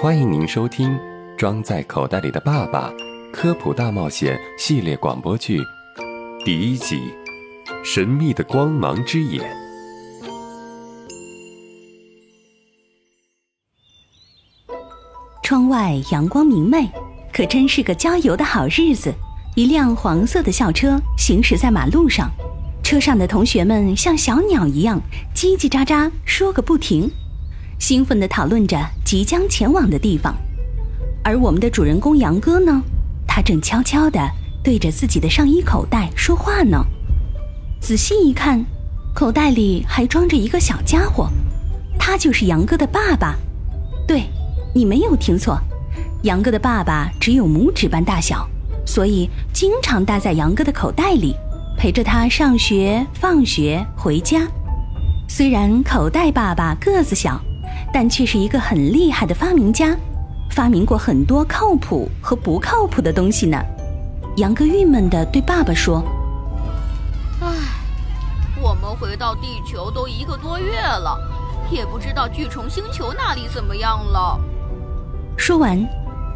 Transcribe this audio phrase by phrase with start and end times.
[0.00, 0.90] 欢迎您收听
[1.36, 2.88] 《装在口袋里的爸爸》
[3.32, 5.60] 科普大冒险系列广播剧
[6.44, 7.12] 第一集
[7.84, 9.42] 《神秘的光芒之眼》。
[15.42, 16.88] 窗外阳光明媚，
[17.32, 19.12] 可真是个郊游的好日子。
[19.56, 22.30] 一辆黄色的校车行驶在马路上，
[22.84, 25.02] 车上的同学们像小鸟一样
[25.34, 27.10] 叽叽喳喳说个不停。
[27.80, 30.36] 兴奋地讨论着即将前往的地方，
[31.24, 32.82] 而我们的主人公杨哥呢，
[33.26, 34.20] 他正悄悄地
[34.62, 36.84] 对着自己的上衣口袋说话呢。
[37.80, 38.62] 仔细一看，
[39.14, 41.30] 口袋里还装着一个小家伙，
[41.98, 43.34] 他就是杨哥的爸爸。
[44.06, 44.24] 对，
[44.74, 45.58] 你没有听错，
[46.24, 48.46] 杨哥的爸爸只有拇指般大小，
[48.84, 51.34] 所以经常待在杨哥的口袋里，
[51.78, 54.46] 陪着他上学、放学、回家。
[55.26, 57.40] 虽然口袋爸爸个子小。
[57.92, 59.96] 但却是一个很厉害的发明家，
[60.50, 63.58] 发明过很多靠谱和不靠谱的东西呢。
[64.36, 66.02] 杨哥郁闷地对爸爸说
[67.40, 67.48] ：“唉，
[68.60, 71.18] 我们回到地球都一个多月了，
[71.70, 74.38] 也不知道巨虫星球那里怎么样了。”
[75.36, 75.84] 说完，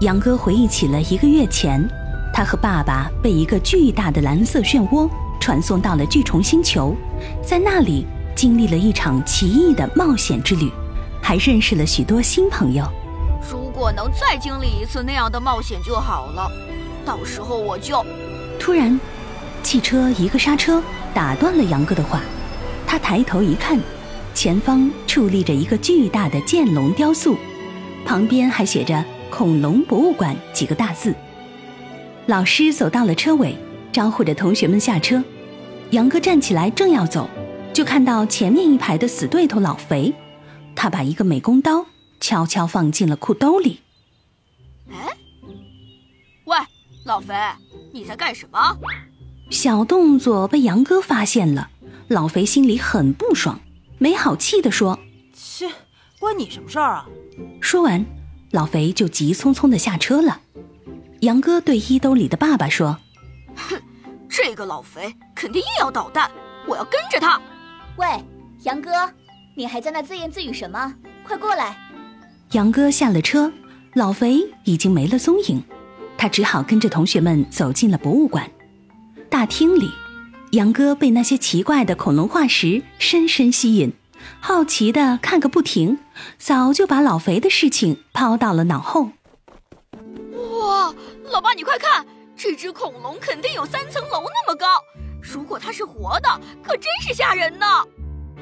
[0.00, 1.88] 杨哥回忆起了一个月前，
[2.34, 5.08] 他和爸爸被一个巨大的蓝色漩涡
[5.40, 6.94] 传送到了巨虫星球，
[7.42, 10.70] 在那里经历了一场奇异的冒险之旅。
[11.26, 12.88] 还认识了许多新朋友。
[13.50, 16.48] 如果能再经历一次那样的冒险就好了。
[17.04, 18.00] 到时候我就……
[18.60, 19.00] 突然，
[19.60, 20.80] 汽车一个刹车，
[21.12, 22.20] 打断了杨哥的话。
[22.86, 23.76] 他抬头一看，
[24.34, 27.36] 前方矗立着一个巨大的剑龙雕塑，
[28.04, 31.12] 旁边还写着“恐龙博物馆”几个大字。
[32.26, 33.58] 老师走到了车尾，
[33.90, 35.20] 招呼着同学们下车。
[35.90, 37.28] 杨哥站起来正要走，
[37.72, 40.14] 就看到前面一排的死对头老肥。
[40.76, 41.86] 他把一个美工刀
[42.20, 43.80] 悄悄放进了裤兜里。
[44.90, 45.16] 哎，
[46.44, 46.56] 喂，
[47.04, 47.34] 老肥，
[47.92, 48.78] 你在干什么？
[49.50, 51.70] 小动作被杨哥发现了，
[52.08, 53.58] 老肥心里很不爽，
[53.98, 54.98] 没好气地说
[55.34, 55.68] ：“切，
[56.20, 57.06] 关你什么事儿啊？”
[57.60, 58.04] 说完，
[58.50, 60.40] 老肥就急匆匆地下车了。
[61.20, 62.98] 杨哥对衣兜里的爸爸说
[63.56, 63.80] ：“哼，
[64.28, 66.30] 这个老肥肯定又要捣蛋，
[66.66, 67.40] 我要跟着他。”
[67.96, 68.06] 喂，
[68.64, 68.90] 杨哥。
[69.58, 70.94] 你还在那自言自语什么？
[71.24, 71.74] 快过来！
[72.52, 73.50] 杨哥下了车，
[73.94, 75.64] 老肥已经没了踪影，
[76.18, 78.50] 他只好跟着同学们走进了博物馆。
[79.30, 79.90] 大厅里，
[80.52, 83.94] 杨哥被那些奇怪的恐龙化石深深吸引，
[84.40, 86.00] 好奇的看个不停，
[86.36, 89.12] 早就把老肥的事情抛到了脑后。
[90.60, 90.94] 哇，
[91.30, 92.04] 老爸你快看，
[92.36, 94.66] 这只恐龙肯定有三层楼那么高，
[95.22, 96.28] 如果它是活的，
[96.62, 97.66] 可真是吓人呢！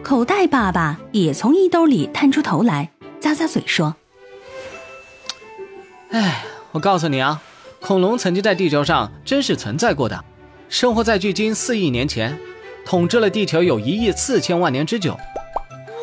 [0.00, 3.94] 口袋爸爸也从衣兜里探出头来，咂咂嘴说
[6.10, 7.40] ：“哎，我告诉你啊，
[7.80, 10.24] 恐龙曾经在地球上真是存在过的，
[10.68, 12.36] 生活在距今四亿年前，
[12.84, 15.12] 统治了地球有一亿四千万年之久。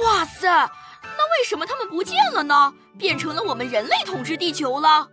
[0.04, 2.74] 哇塞，那为什么他们不见了呢？
[2.98, 5.10] 变成了我们人类统治地球了？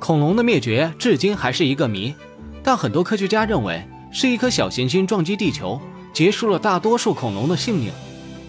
[0.00, 2.14] 恐龙的灭绝至今还是一个谜，
[2.62, 5.80] 但很多科学家认为是一颗小行星撞击地球。”
[6.12, 7.92] 结束了大多数恐龙的性命。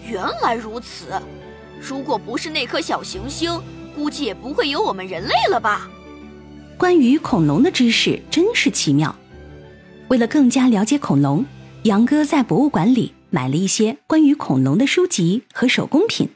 [0.06, 1.20] 原来如此，
[1.80, 3.60] 如果不是那颗小行星，
[3.94, 5.88] 估计也不会有我们人类了吧？
[6.76, 9.14] 关于恐龙的知识真是奇妙。
[10.08, 11.46] 为了更加了解恐龙，
[11.84, 16.30] 杨哥在博物馆里买了一些关于恐龙的书籍和手工品。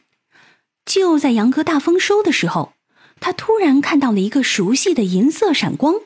[0.85, 2.75] 就在杨哥大丰收的时候，
[3.19, 5.97] 他突然看到了一个熟悉的银色闪光。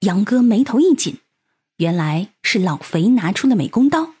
[0.00, 1.18] 杨哥眉头一紧，
[1.76, 4.13] 原来是老肥拿出了美工刀。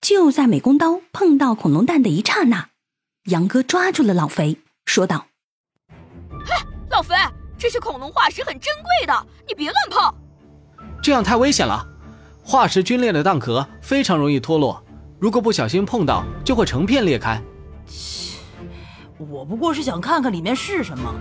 [0.00, 2.70] 就在美工刀碰到恐龙蛋的一刹那，
[3.26, 4.56] 杨哥抓住了老肥，
[4.86, 5.26] 说道
[6.42, 6.54] ：“嘿，
[6.90, 7.14] 老肥，
[7.58, 10.14] 这些恐龙化石，很珍贵的，你别乱碰。
[11.02, 11.86] 这样太危险了。
[12.42, 14.82] 化石龟裂的蛋壳非常容易脱落，
[15.18, 17.40] 如果不小心碰到，就会成片裂开。
[17.86, 18.38] 切，
[19.18, 21.14] 我不过是想看看里面是什么。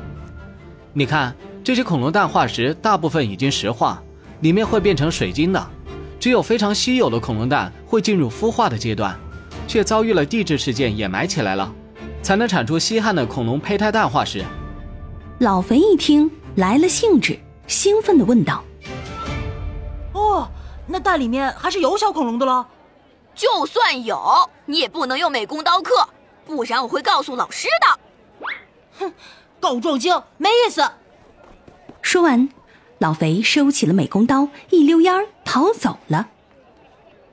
[0.94, 1.36] 你看，
[1.66, 4.02] 这些恐龙蛋化石大部分已经石化，
[4.40, 5.70] 里面会变成水晶的。”
[6.20, 9.18] 只有非常稀有的恐龙蛋会进入孵化的阶段，
[9.68, 11.74] 却遭遇了地质事件掩埋起来了，
[12.22, 14.44] 才能产出稀罕的恐龙胚胎蛋化石。
[15.40, 18.62] 老肥一听来了兴致，兴奋地问道
[20.12, 20.50] ：“哦，
[20.86, 22.68] 那蛋里面还是有小恐龙的了？
[23.34, 26.10] 就算有，你也不能用美工刀刻，
[26.46, 28.00] 不然我会告诉老师的。”
[29.00, 29.14] 哼，
[29.62, 30.84] 告状精没意思。
[32.02, 32.50] 说完。
[33.00, 36.30] 老肥收起了美工刀，一溜烟儿逃走了。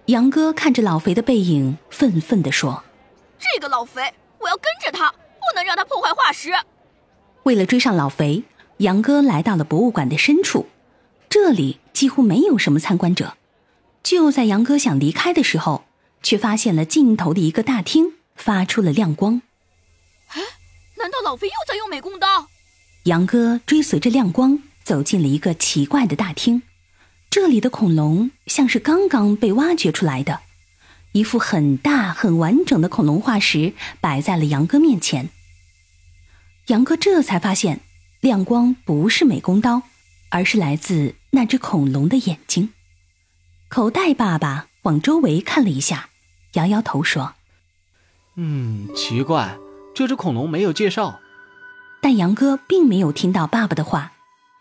[0.06, 2.84] 杨哥看着老肥的背影，愤愤地说
[3.38, 6.50] ：“这个老肥，我要跟着他，不能让他破坏化石。”
[7.42, 8.44] 为了追上老肥，
[8.78, 10.66] 杨哥来到了博物馆的深处，
[11.28, 13.36] 这里几乎没有什么参观者。
[14.04, 15.84] 就在杨哥想离开的时候，
[16.22, 19.42] 却发现了尽头的一个大厅发出了亮光。
[20.28, 20.40] 哎，
[20.98, 22.46] 难道老肥又在用美工刀？
[23.06, 26.62] 杨哥追随着亮光走进了一个奇怪的大厅，
[27.28, 30.42] 这里的恐龙像是刚刚被挖掘出来的，
[31.10, 35.30] 一副很大很完整的恐龙化石摆在了杨哥面前。
[36.68, 37.80] 杨哥这才发现，
[38.20, 39.82] 亮光不是美工刀，
[40.28, 42.68] 而是来自那只恐龙的眼睛。
[43.66, 46.10] 口袋爸爸往周围看了一下，
[46.52, 47.34] 摇摇头说
[48.36, 49.58] ：“嗯，奇怪，
[49.96, 51.18] 这只恐龙没有介绍。”
[52.00, 54.12] 但杨哥并没有听到爸爸的话，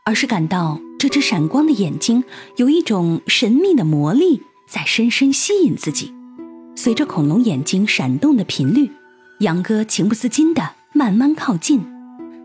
[0.08, 2.24] 而是感到这只闪光的眼睛
[2.58, 6.14] 有一种神秘的魔力在深深吸引自己。
[6.76, 8.92] 随着恐龙眼睛闪动的频率，
[9.40, 11.84] 杨哥情不自禁地慢慢靠近。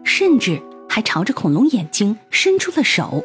[0.03, 3.23] 甚至还朝着恐龙眼睛伸出了手，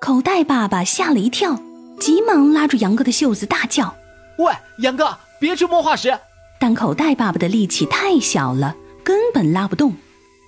[0.00, 1.60] 口袋爸爸吓了一跳，
[2.00, 3.94] 急忙拉住杨哥的袖子，大叫
[4.38, 6.12] ：“喂，杨哥，别去摸化石！”
[6.58, 8.74] 但口袋爸爸的力气太小了，
[9.04, 9.94] 根本拉不动。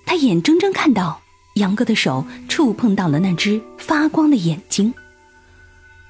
[0.05, 1.21] 他眼睁睁看到
[1.57, 4.93] 杨哥的手触碰到了那只发光的眼睛。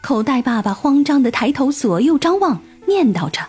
[0.02, 3.42] 口袋爸爸慌张的抬头左右张望，念叨着：“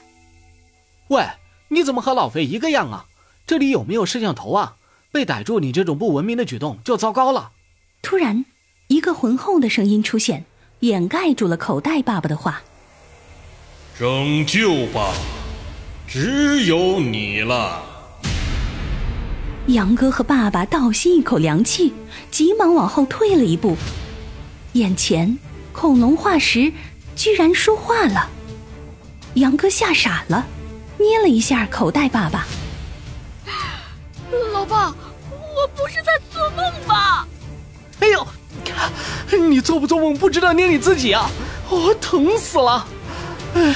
[1.08, 1.24] 喂，
[1.68, 3.06] 你怎么和老肥一个样啊？
[3.46, 4.76] 这里有没有摄像头啊？”
[5.12, 7.52] 被逮住，你这种不文明的举动就糟糕了。
[8.02, 8.44] 突然，
[8.88, 10.44] 一个浑厚的声音出现，
[10.80, 12.62] 掩盖住了口袋爸爸的话
[13.98, 15.14] ：“拯救吧，
[16.06, 17.82] 只有你了。”
[19.68, 21.92] 杨哥和爸爸倒吸一口凉气，
[22.30, 23.76] 急忙往后退了一步。
[24.72, 25.38] 眼前
[25.72, 26.72] 恐龙化石
[27.14, 28.30] 居然说话了，
[29.34, 30.46] 杨哥吓傻了，
[30.96, 32.46] 捏了一下口袋爸爸。
[34.54, 37.26] 老爸，我不是在做梦吧？
[38.00, 38.26] 哎呦，
[39.48, 41.30] 你做不做梦不知道捏你自己啊！
[41.68, 42.86] 我疼死了！
[43.54, 43.74] 哎，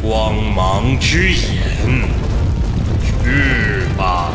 [0.00, 2.08] 光芒之眼，
[3.22, 4.30] 去吧！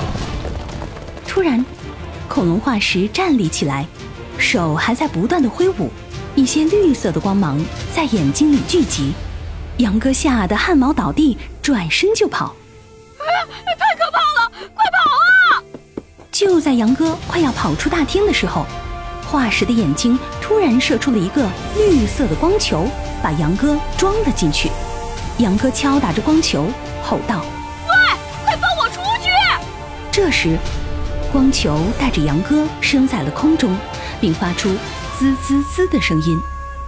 [1.28, 1.64] 突然，
[2.28, 3.86] 恐龙化石站立起来，
[4.38, 5.92] 手还在不断的挥舞，
[6.36, 7.60] 一些绿色的光芒
[7.94, 9.14] 在眼睛里聚集。
[9.78, 12.56] 杨哥吓得汗毛倒地，转身就跑。
[13.18, 14.52] 太可怕了！
[14.74, 15.64] 快跑啊！
[16.32, 18.66] 就在杨哥快要跑出大厅的时候，
[19.30, 21.48] 化石的眼睛突然射出了一个
[21.78, 22.88] 绿色的光球，
[23.24, 24.70] 把杨哥装了进去。
[25.38, 26.66] 杨哥敲打着光球，
[27.04, 27.46] 吼道：“，！”
[30.12, 30.58] 这时，
[31.32, 33.76] 光球带着杨哥升在了空中，
[34.20, 34.70] 并发出
[35.18, 36.40] 滋滋滋的声音，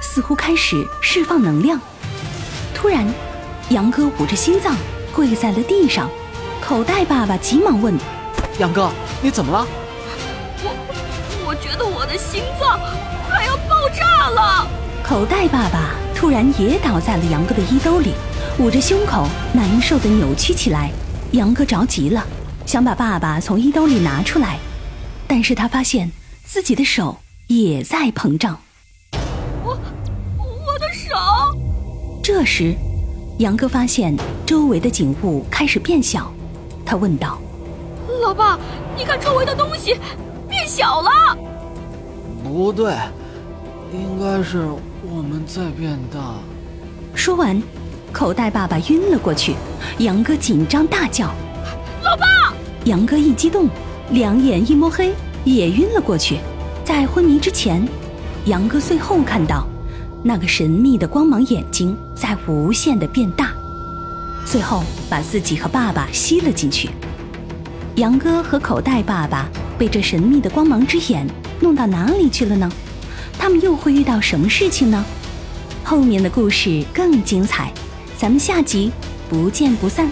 [0.01, 1.79] 似乎开始释放能量。
[2.73, 3.07] 突然，
[3.69, 4.75] 杨哥捂着心脏
[5.13, 6.09] 跪在了地上。
[6.59, 7.93] 口袋爸爸急忙问
[8.59, 8.91] ：“杨哥，
[9.21, 9.67] 你怎么了
[10.63, 10.75] ？”“我
[11.45, 12.79] 我觉得我的心脏
[13.27, 14.67] 快要爆炸了。”
[15.03, 18.13] 口袋爸爸突然也倒在了杨哥的衣兜里，
[18.57, 20.91] 捂着胸口，难受的扭曲起来。
[21.31, 22.25] 杨哥着急了，
[22.71, 24.57] 想把爸爸从衣兜里拿出来，
[25.27, 26.09] 但是他发现
[26.45, 28.57] 自己的手也在膨胀。
[29.61, 29.77] 我
[30.37, 31.13] 我的手。
[32.23, 32.73] 这时，
[33.39, 34.15] 杨哥发现
[34.45, 36.31] 周围的景物开始变小。
[36.85, 37.41] 他问道
[38.23, 38.57] ：“老爸，
[38.97, 39.97] 你看周围的东西
[40.47, 41.37] 变小了。
[42.41, 42.95] ”“不对，
[43.91, 44.65] 应该是
[45.03, 46.35] 我们在变大。”
[47.13, 47.61] 说完，
[48.13, 49.57] 口袋爸爸晕了过去。
[49.97, 51.35] 杨哥紧张大叫：“老爸！”
[52.85, 53.69] 杨哥一激动，
[54.09, 55.13] 两眼一摸黑，
[55.45, 56.39] 也晕了过去。
[56.83, 57.87] 在昏迷之前，
[58.45, 59.67] 杨哥最后看到
[60.23, 63.51] 那个神秘的光芒眼睛在无限的变大。
[64.45, 66.89] 最后把自己和爸爸吸了进去。
[67.97, 69.47] 杨哥和口袋爸爸
[69.77, 71.27] 被这神秘的光芒之眼
[71.59, 72.67] 弄到哪里去了呢？
[73.37, 75.05] 他们又会遇到什么事情呢？
[75.83, 77.71] 后面的故事更精彩，
[78.17, 78.91] 咱们下集
[79.29, 80.09] 不见不散。